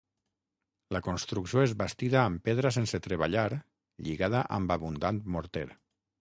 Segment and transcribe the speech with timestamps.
[0.95, 3.45] La construcció és bastida amb pedra sense treballar
[4.09, 5.67] lligada amb abundant morter.